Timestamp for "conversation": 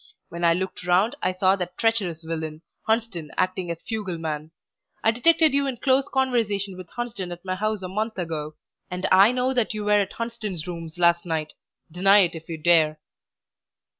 6.07-6.75